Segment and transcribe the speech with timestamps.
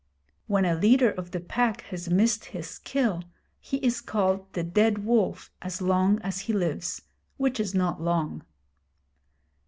[0.47, 3.23] When a leader of the Pack has missed his kill,
[3.59, 7.03] he is called the Dead Wolf as long as he lives,
[7.37, 8.43] which is not long.